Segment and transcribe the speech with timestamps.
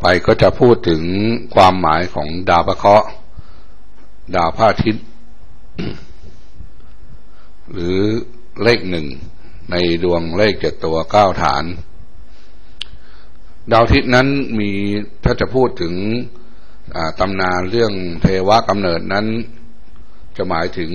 [0.00, 1.02] ไปก็จะพูดถึง
[1.54, 3.08] ความหมายของดาวพระเคราะห์
[4.36, 5.06] ดาวพระอาทิตย์
[7.72, 7.98] หรือ
[8.62, 9.06] เลขหนึ่ง
[9.70, 11.64] ในดวงเลขเจ็ดตัวเก้าฐาน
[13.72, 14.70] ดาวอาทิตย์นั้นมี
[15.24, 15.94] ถ้าจะพูดถึง
[17.20, 19.26] ตำนานเรื่องเทวะกำเนิดนั้น
[20.36, 20.90] จะหมายถึง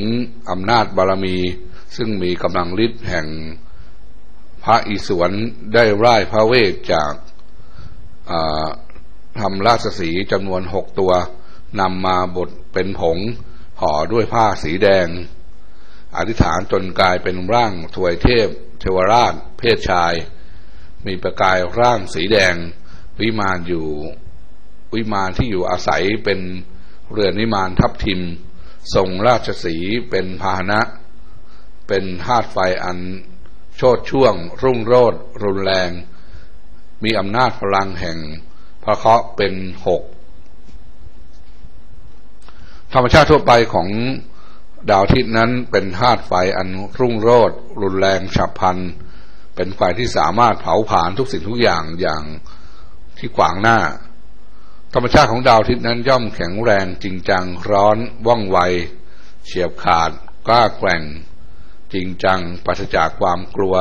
[0.50, 1.38] อำนาจบารมี
[1.96, 3.28] ซึ่งมีกำลังฤทธิ์แห่ง
[4.64, 5.32] พระอิศวร
[5.74, 7.14] ได้ร่ายพระเวทจาก
[9.40, 11.14] ทำราชสีจำนวนหกตัว
[11.80, 13.18] นำมาบดเป็นผง
[13.82, 15.08] ห่อด้วยผ้าสีแดง
[16.18, 18.48] อธิษฐานจนกลายเป็นร่างถวยเทพ
[18.80, 20.14] เทวราช เพศชาย
[21.06, 22.56] มีประกายร่างสีแดง
[23.22, 23.88] วิมานอยู่
[24.94, 26.40] วิมานที่อยู่อาศัยเป็น
[27.12, 28.22] เรือนวิมานทับทิม
[28.96, 29.76] ทรงราชสี
[30.10, 30.82] เป็นพาหนะ
[31.88, 33.00] เป็นธาตุไฟอัน
[33.78, 35.92] โชดช่วง รุ่งโรดรุนแรง
[37.04, 38.20] มีอำนาจพลังแห่ง
[38.86, 39.54] พระเคราะห์เป็น
[39.88, 40.02] หก
[42.94, 43.90] ธรรมชาติทั่วไปของ
[44.90, 46.70] ดาวทิศนั้นเป็นธาตุไฟอัน
[47.00, 48.78] รุ่งโรดรุนแรงฉับพลัน
[49.56, 52.24] เป็นไฟที่สามารถเผาผลาญทุกสิ่งทุกอย่างอย่าง
[53.18, 53.80] ที่ขวางหน้า
[54.94, 58.58] ธรรมชาติของดาวทิศนั้นย่อมแข็งแรงจริงจังร้อนว่องไว
[59.46, 60.12] เฉียบขาด
[60.48, 61.04] กล้าแกร่ง
[61.94, 63.76] จริงจังปราศจากความกลัว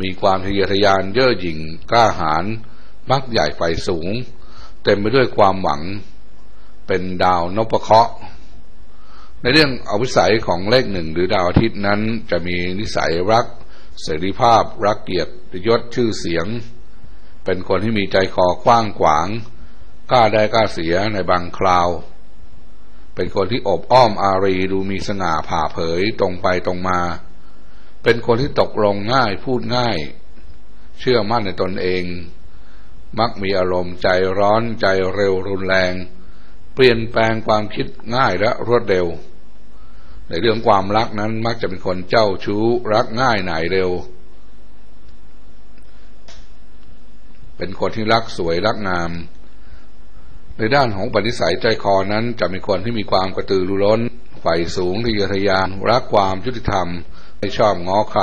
[0.00, 1.58] มีความทะเยอทะยานเย่อหยิ่ง
[1.90, 2.44] กล้าหาญ
[3.10, 4.08] มักใหญ่ไฟสูง
[4.84, 5.82] เต็มไปด้วยความหวัง
[6.86, 8.12] เป็นดาวนพเคราะห์
[9.42, 13.46] ในเรื่องอวิสัยของเลขหนึ่งหรือดาวอาทิตย์นั้น จะมีนิสัยรัก
[14.02, 16.46] เสรีภาพ รักเกียรติยศชื่อเสียง
[17.44, 19.28] เป็นคนที่มีใจคอกว้างขวาง
[20.10, 21.88] กล้าได้กล้าเสียในบางคราว
[23.14, 27.00] เป็นคนที่อบอ้อมอารีดูมีสง่าผ่าเผยตรงไปตรงมา
[28.02, 29.98] เป็นคนที่ตกลงง่ายพูดง่าย
[31.00, 32.04] เชื่อมั่นในตนเอง
[33.18, 34.08] มักมีอารมณ์ใจ
[34.38, 35.92] ร้อนใจเร็วรุนแรง
[36.74, 39.06] เปลี่ยนแปลงความคิดง่ายและรวดเร็ว
[40.28, 43.90] ในเรื่องความรักนั้นมักจะเป็นคนเจ้าชู้รักง่ายหน่ายเร็ว
[47.56, 49.10] เป็นคนที่รักสวยรักงาม
[50.58, 54.00] ในด้านของปณิสัยใจคอนั้นจะมีคนที่มีความกระตือรือร้น
[54.40, 56.88] ใฝ่สูงทะเยอทะยานรักความยุติธรรม
[57.38, 58.22] ไม่ชอบง้อใคร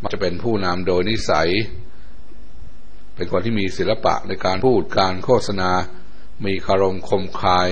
[0.00, 1.50] มันจะเป็นผู้นำโดยนิสัย
[3.16, 5.70] เป็นคนที่มีศิลปะในการพูดการโฆษณา
[6.44, 7.68] มีคารมคมคาย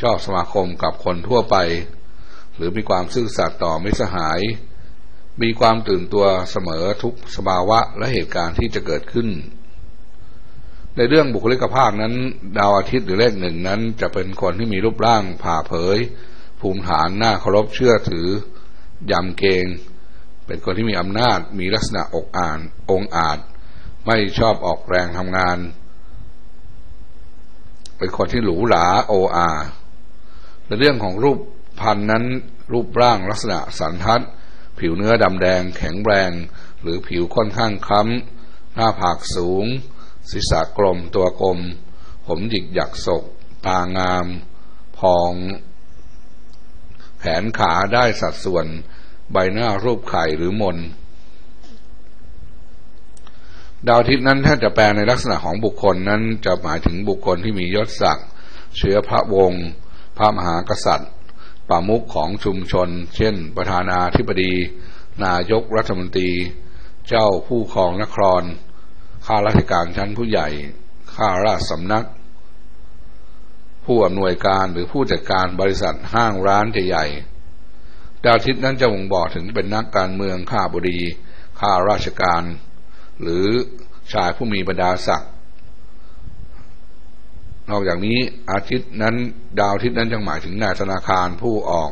[0.00, 1.56] ชอบสมาคมกับคนทั่วไป
[2.56, 4.40] หรือมีความซื่อสัตย์ต่อมิสหาย
[5.42, 9.28] มีความตื่นตัวเสมอทุกสภาวะและเหตุการณ์ที่จะเกิดขึ้น
[10.96, 12.14] ในเรื่องบุคลิกภาพนั้น
[12.58, 15.98] ดาวอาทิตย์หรือเลขหนึ่งนั้น จะเป็นคนที่มีรูปร่างผ่าเผย
[16.60, 18.28] ภูมิฐานหน้าเคารพเชื่อถือ
[19.10, 19.66] ยำเกง
[20.46, 22.58] เป็นคนที่มีอำนาจมีลักษณะอกอ่าน
[22.90, 23.38] องอาจ
[24.06, 25.58] ไม่ชอบออกแรงทำงาน
[27.98, 29.50] เป็นคนที่หรูหราโออา
[30.66, 31.38] ในเรื่องของรูป
[31.80, 32.24] พันนั้น
[32.72, 34.22] รูปร่างลักษณะสันทัด
[34.78, 36.30] ผิวเนื้อดำแดงแข็งแรง
[36.82, 39.64] หรือผิวค่อนข้างคล้ำหน้าผากสูง
[40.30, 41.58] ศีรษะกลมตัวกลม
[42.26, 43.24] ผมหยิกหยักศก
[43.66, 44.26] ตางาม
[44.98, 45.32] พอง
[47.20, 48.66] แขนขาได้สัดส่วน
[49.32, 50.76] ใบหน้ารูปไข่หรือมน
[53.88, 58.28] ดาวทิศนั้นถ้าจะแปลในลักษณะของบุคคลนั้นจะหมายถึงบุคคลที่มียศศักดิ์
[58.76, 59.64] เชื้อพระวงศ์
[60.18, 61.10] พระมหากษัตริย์
[61.68, 64.54] ป่ามุขของชุมชน เช่น ประธานาธิบดี
[65.24, 66.30] นายกรัฐมนตรี
[67.08, 68.42] เจ้าผู้ครองนคร
[69.26, 70.48] ข้าราชการชั้นผู้ใหญ่
[71.14, 72.06] ข้าราชสำนัก
[73.84, 77.06] ผู้อำนวยการหรือผู้จัดการบริษัทห้างร้านใหญ่
[78.24, 80.98] ดาวทิศนั้นจะบ่งบอกถึงเป็นนักการเมืองข้าบดี
[81.60, 82.44] ข้าราชการ
[83.22, 83.46] หรือ
[84.12, 85.30] ชายผู้มีบรรดาศักดิ์
[87.70, 88.18] นอกจากนี้
[88.52, 89.16] อาทิตย์นั้น
[89.58, 91.90] ดาวอาทิศนั้นจังหมายถึงนายธนาคารผู้ออก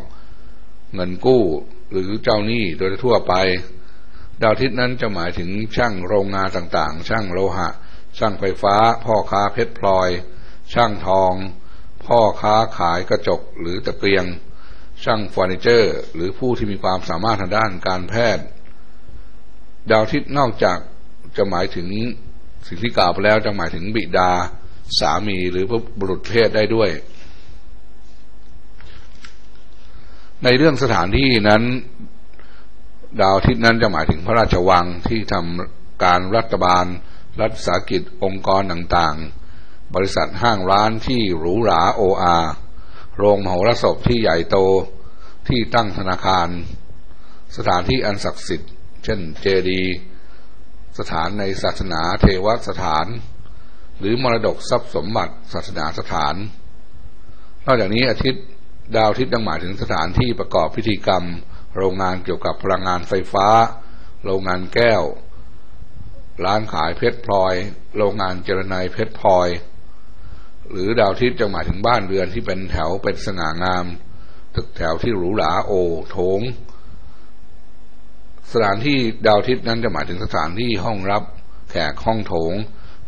[0.95, 1.45] เงินกู้
[1.91, 3.35] หรือเจ้าหนี้โดยทั่วไป
[4.43, 7.69] ดาวอาทิศนั้นจะหมายถึงช่างโรงงานต่างๆ ช่างโลหะ
[8.19, 10.09] ช่างไฟฟ้า พ่อค้าเพชรพลอย
[10.73, 11.35] ช่างทอง
[12.07, 14.25] พ่อค้าขายกระจกหรือตะเกียง
[15.05, 18.45] ช่างเฟอร์นิเจอร์ หรือผู้ที่มีความสามารถทางด้านการแพทย์
[19.91, 20.79] ดาวอาทิศนอกจาก
[21.37, 21.89] จะหมายถึง
[22.67, 24.31] สิ่งที่กล่าวไปแล้วจะหมายถึงบิดา
[24.99, 25.65] สามีหรือ
[25.99, 26.91] บุรุษเพศได้ด้วย
[30.45, 31.63] ในเรื่องสถานที่นั้น
[33.21, 36.85] ดาวทิศนั้นจะหมายถึงพระราชวังที่ทำการรัฐบาล
[37.41, 42.39] รัฐสากิจองค์กรต่างๆ บริษัทห้างร้านที่หรูหราโออา
[43.17, 44.57] โรงมโหรสพที่ใหญ่โต
[45.49, 46.49] ที่ตั้งธนาคาร
[47.57, 48.73] สถานที่อันศักดิ์สิทธิ์
[49.05, 49.87] เช่นเจดีย
[50.99, 53.07] สถานในศาสนาเทวสถาน
[53.99, 56.35] หรือมรดกทรัพย์สมบัติศาสนาสถาน
[57.67, 58.45] นอกจากนี้อาทิตย์
[58.95, 61.25] ดาวอาทิตย์ยังหมายถึงสถานที่ประกอบพิธีกรรม
[61.77, 63.49] โรงงานเกี่ยวกับพลังงานไฟฟ้า
[64.25, 65.03] โรงงานแก้ว
[66.45, 67.55] ร้านขายเพชรพลอย
[67.97, 69.49] โรงงานเจรไนเพชรพลอย
[70.71, 73.87] หรือดาวอาทิตย์จะหมายถึงบ้านเรือนที่เป็นแถวเป็นสง่างาม
[74.55, 75.73] ตึกแถวที่หรูหราโอ
[76.11, 76.41] โถง
[78.51, 81.23] สถานที่ดาวทิตย์นั้นจะหมายถึงสถานที่ห้องรับ
[81.71, 82.55] แขกห้องโถง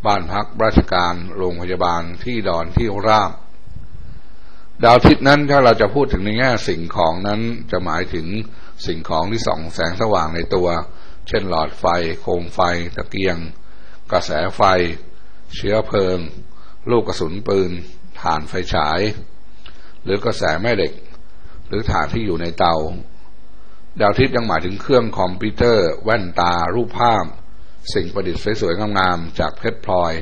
[0.06, 3.32] บ้านพักราชการ โรงพยาบาลที่ดอนที่ราบ
[4.84, 7.40] ดาวทิตย์นั้นถ้าเราจะพูดถึงในแง่สิ่งของนั้น
[7.70, 8.26] จะหมายถึง
[8.86, 10.68] สิ่งของที่ส่องแสงสว่างในตัว
[11.28, 11.84] เช่นหลอดไฟ
[12.20, 12.60] โคมไฟ
[12.96, 13.36] ตะเกียง
[14.12, 14.62] กระแสไฟ
[15.54, 16.18] เชื้อเพลิง
[16.90, 17.70] ลูกกระสุนปืน
[18.20, 19.00] ฐานไฟฉาย
[20.04, 20.92] หรือกระแสแม่เหล็ก
[21.68, 22.76] หรือฐานที่อยู่ในเตา
[24.00, 27.24] ดาวอาทิตย์ยังหมายถึงเครื่องคอมพิวเตอร์ แว่นตา รูปภาพ
[27.94, 30.12] สิ่งประดิษฐ์สวยๆงามๆจากเพชรพลอย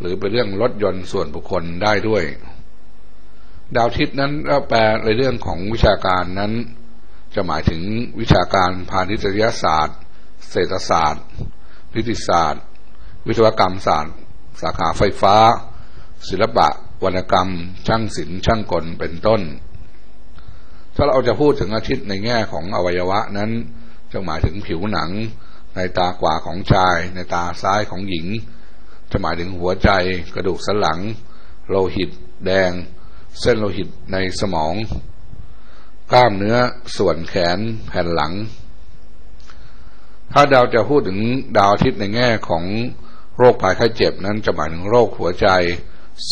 [0.00, 2.24] หรือเป็นเรื่องรถยนต์ส่วนบุคคลได้ด้วย
[3.76, 6.52] ดาวอาทิตย์นั้นก็แปลในเรื่องของวิชาการนั้น
[7.34, 7.82] จะหมายถึง
[8.20, 9.98] วิชาการพาณิชยศาสตร์
[10.50, 11.24] เศรษฐศาสตร์
[11.94, 12.62] นิติศาสตร์
[13.26, 14.14] วิศวกรรมศาสตร์
[14.60, 15.36] สาขาไฟฟ้า
[16.28, 16.68] ศิลปะ
[17.04, 17.50] วรรณกรรม
[17.86, 19.40] ช่างศิลป์ช่างกลเป็นต้น
[20.96, 23.50] ถ้าเราจะพูดถึงอาทิตย์ในแง่ของอวัยวะนั้น
[24.12, 25.10] จะหมายถึงผิวหนัง
[25.76, 28.26] ในตาขวาของชาย ในตาซ้ายของหญิง
[29.10, 29.90] จะหมายถึงหัวใจ
[30.34, 31.00] กระดูกสันหลัง
[31.68, 32.10] โลหิต
[32.46, 32.72] แดง
[33.40, 34.74] เส้นโลหิตในสมอง
[36.10, 36.56] กล้ามเนื้อ
[36.96, 38.32] ส่วนแขนแผ่นหลัง
[40.32, 41.20] ถ้าดาวจะพูดถึง
[41.56, 42.64] ดาวอาทิตย์ในแง่ของ
[43.38, 45.48] โรคภัยไข้เจ็บนั้นจะหมายถึงโรคหัวใจ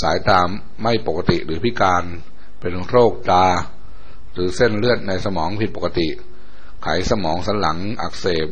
[0.00, 0.48] สายตาม
[0.82, 2.04] ไม่ปกติหรือพิการ
[2.60, 3.46] เป็นโรคตา
[4.32, 6.08] หรือเส้นเลือดในสมองผิดปกติ
[6.82, 8.48] ไขสมองสันหลังอักเสบ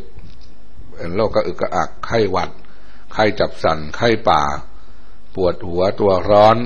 [0.93, 2.51] เป็นโรคกระอึกกระอักไข้หวัด
[3.13, 4.43] ไข้จับสันไข้ป่า
[5.35, 6.57] ปวดหัวตัวร้อน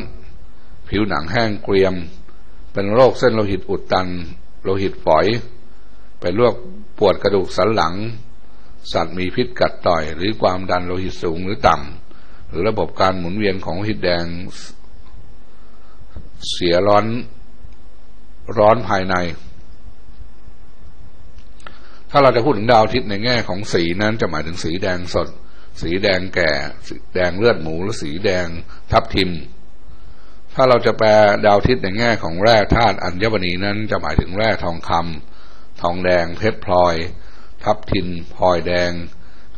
[0.89, 1.95] ผิวหนังแห้งเกรียม
[2.73, 4.09] เป็นโรคเส้นโลหิตอุดตัน
[4.63, 5.27] โลหิตฝอย
[6.21, 6.55] เป็นโรค
[6.99, 7.95] ปวดกระดูกสันหลัง
[8.93, 14.25] สัตว์มีพิษกัดต่อย หรือความดันโลหิตสูงหรือต่ำหรือระบบการหมุนเวียนของโลหิตแดง
[16.51, 17.07] เสียร้อน
[18.59, 19.15] ร้อนภายใน
[22.11, 25.29] ถ้าเราจะพูดถึงดาวอาทิตย์ในแง่ของสีนั้นจะหมายถึงสีแดงสด
[25.83, 26.51] สีแดงแก่
[26.89, 28.47] สีแดงเลือดหมูหรือสีแดง
[28.93, 29.31] ทับทิม
[30.55, 31.09] ถ้าเราจะแปล
[31.45, 36.95] ดาวอาทิตย์ในแง่ของแร่ธาตุอัญมณีนั้น จะหมายถึงแร่ทองคำทองแดง เพชรพลอย
[37.65, 38.91] ทับทินพลอยแดง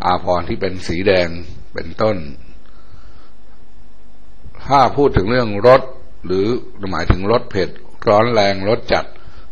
[0.04, 1.28] อาพรที่เป็นสีแดง
[1.74, 2.16] เป็นต้น
[4.66, 5.82] ถ้าพูดถึงเรื่องรส
[6.26, 6.46] หรือ
[6.92, 7.70] หมายถึงรสเผ็ด
[8.08, 9.04] ร้อนแรงรสจัด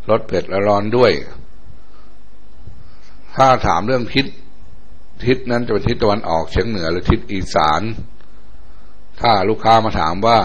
[0.09, 1.11] รสเผ็ดและร้อนด้วย
[3.35, 4.25] ถ้าถามเรื่องทิศ
[5.25, 7.81] ทิศนั้นจะเป็นทิศตะวันออกเฉียงเหนือหรือทิศอีสาน
[9.21, 10.39] ถ้าลูกค้ามาถามว่า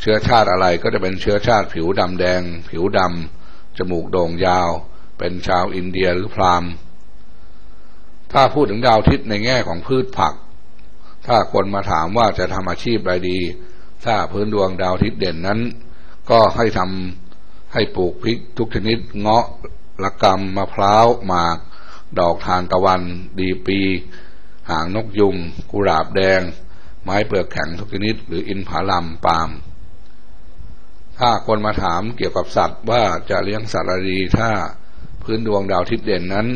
[0.00, 2.40] เชื้อชาติอะไรก็จะเป็นเชื้อชาติผิวดำแดง
[2.70, 4.70] ผิวดำจมูกโด่งยาว
[5.18, 6.70] เป็นชาวอินเดียหรือพราหมณ์
[8.32, 10.34] ถ้าพูดถึงดาวทิศในแง่ของพืชผัก
[11.26, 13.38] ถ้าคนมาถามว่าจะทำอาชีพอะไรดี
[14.04, 15.60] ถ้าพื้นดวงดาวทิศเด่นนั้น
[16.30, 19.46] ก็ให้ทำให้ปลูกพริกทุกชนิดเงาะ
[20.02, 21.58] ละกำมะพร้าวหมาก
[22.18, 23.02] ดอกทานตะวัน
[23.40, 23.80] ดีปี
[24.70, 25.36] หางนกยุง
[25.70, 26.42] กุหลาบแดง
[27.02, 29.50] ไม้เปลือกแข็งทุกชนิด หรืออินผาลัมปาล์ม
[31.18, 34.50] ถ้าคนมาถามเกี่ยวกับสัตว์ว่าจะเลี้ยงสัตว์อะไรดีถ้า
[35.22, 36.48] พื้นดวงดาวทิศเด่นนั้น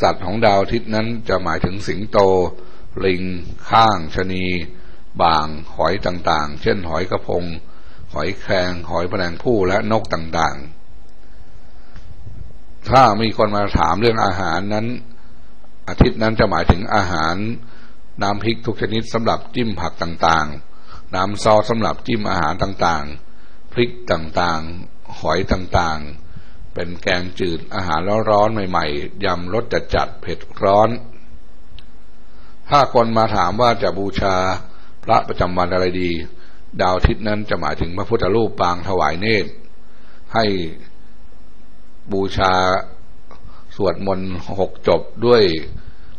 [0.00, 2.18] สัตว์ของดาวทิศนั้นจะหมายถึงสิงโต
[3.04, 3.22] ลิง
[3.70, 4.44] ข้างชนี
[5.22, 5.46] บาง
[5.76, 7.44] หอยต่างๆ เช่นหอยกระพง
[8.14, 14.86] หอยแครงหอยแมลงผู้และนกต่างๆ ถ้ามีคนมาถามเรื่องอาหารนั้น
[15.88, 17.36] อาทิตย์นั้นจะหมายถึงอาหาร
[18.22, 28.00] น้ำพริกทุกชนิดสำหรับจิ้มผักต่างๆ น้ำซอสสำหรับจิ้มอาหารต่างๆ พริกต่างๆ หอยต่างๆ เป็นแกงจืดอาหาร
[28.30, 29.64] ร้อนๆใหม่ๆยำรส
[29.94, 30.88] จัดๆเผ็ดร้อน
[32.68, 34.36] ถ้าคนมาถามว่าจะบูชา
[35.04, 36.10] พระประจำวันอะไรดี
[36.82, 39.50] ดาวทิศนั้นจะหมายถึงพระพุทธรูปปางถวายเนตร
[40.34, 40.44] ให้
[42.12, 42.52] บูชา
[43.76, 45.42] สวดมนต์หกจบด้วย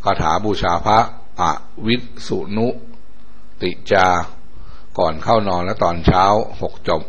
[0.04, 1.00] คาถาบูชาพระ
[1.42, 1.44] อ
[1.88, 1.96] วิ
[2.28, 2.68] สุนุ
[3.62, 4.08] ติจา
[4.98, 6.24] ก่อนเข้านอนและตอนเช้า
[6.62, 7.02] หกจบ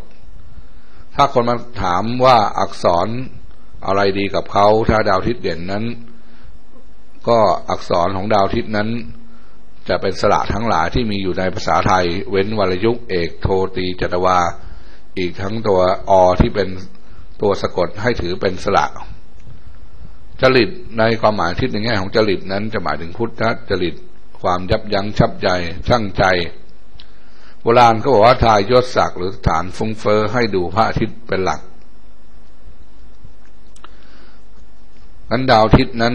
[1.15, 3.09] ถ้าคนมาถามว่าอักษร
[3.87, 5.85] อะไรดีกับเขาถ้าดาวทิศเด่นนั้น
[7.29, 7.39] ก็
[7.71, 8.89] อักษรของดาวทิศนั้น
[9.89, 13.47] จะเป็นสระทั้งหลายที่มีอยู่ในภาษาไทย เว้นวรยุกเอกโท
[13.77, 14.39] ตีจตวา
[15.19, 16.69] อีกทั้งตัวอที่เป็น
[17.43, 18.87] ตัวสะกดให้ถือเป็นสระ
[20.43, 23.95] จริตในความหมายที่ในแง่ของจริตนั้นจะหมายถึงพุทธจริต
[24.43, 25.49] ความยับยั้งชับใจ
[25.89, 26.25] ช่างใจ
[27.63, 31.61] โบราณก็บอกว่าทายยศศักดิ์หรือฐานฟุ้งเฟอ้อให้ดูพระอาทิตย์เป็นหลัก
[35.31, 36.15] นั้นดาวอาทิตย์นั้น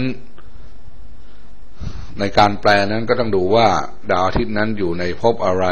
[2.20, 3.68] ในการแปลนั้นก็ต้องดูว่า
[4.12, 5.66] ดาวอาทิตย์นั้นอยู่ในภพอะไร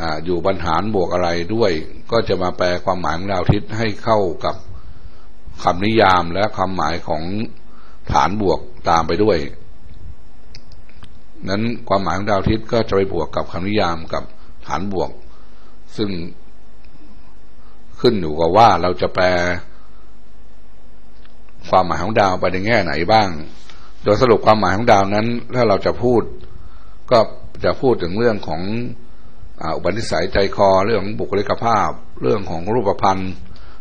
[0.00, 1.72] ออยู่บรรหารบวกอะไรด้วย
[2.10, 4.56] ก็จะมาแปลความหมายของดาวอาทิตย์ให้เข้ากับ
[5.62, 7.22] คำนิยามและความหมายของ
[8.12, 9.38] ฐานบวกตามไปด้วย
[11.48, 14.22] นั้นความหมายของดาวอาทิตย์ก็จะไปบวกกับคำนิยามกับ
[14.66, 15.10] ฐานบวก
[15.96, 16.10] ซึ่ง
[18.00, 19.26] ขึ้นอยู่กับว่าเราจะแปล
[21.68, 23.28] ความหมายของดาวไปในแง่ไหนบ้าง
[24.06, 26.22] โดยสรุปความหมายของดาวนั้น ถ้าเราจะพูด
[27.10, 27.18] ก็
[27.64, 28.62] จะพูดถึงเรื่องของ
[29.76, 31.90] อุปนิสัยใจคอเรื่องของบุคลิกภาพ
[32.22, 33.22] เรื่องของรูปพรรณ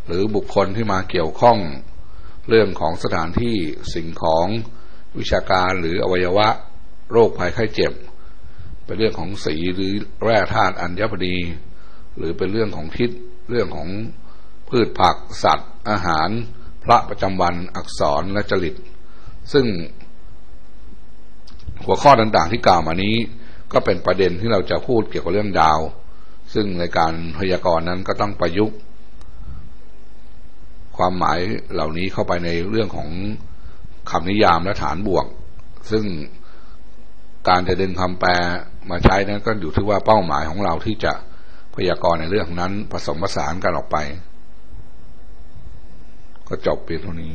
[0.08, 1.58] หรือบุคคลที่มาเกี่ยวข้อง
[2.50, 3.56] เรื่องของสถานที่
[3.94, 4.46] สิ่งของ
[5.20, 6.48] วิชาการหรืออวัยวะ
[7.12, 7.94] โรคภัยไข้เจ็บ
[8.86, 11.38] เป็นเรื่องของสีหรือแร่ธาตุอัญพดี
[12.18, 13.12] หรือเป็นเรื่องของทิศ
[13.50, 13.90] เรื่องของ
[14.70, 16.30] พืชผักสัตว์ อาหาร
[16.84, 18.76] พระประจำวันอักษรและจริต
[19.54, 19.66] ซึ่ง
[21.84, 23.16] หัวข้อต่างๆที่กล่าวมานี้
[23.74, 25.80] ก็เป็นประเด็นที่เราจะพูดเกี่ยวกับเรื่องดาว
[26.54, 28.78] ซึ่งในการพยากรณ์นั้นก็ต้องประยุกต์
[30.98, 31.40] ความหมาย
[31.74, 33.10] เหล่านี้เข้าไปในเรื่องของ
[34.12, 35.26] คำนิยามและฐานบวก
[35.92, 36.04] ซึ่ง
[37.50, 38.32] การจะดึงคำแปล
[38.90, 41.14] มาใช้นั้นก็อยู่ที่ว่าเป้าหมายของเราที่จะ
[41.76, 43.98] พยากรณ์ในเรื่องนั้นผสมผสานกันออกไป
[46.48, 47.34] ก็จบเพียงเท่านี้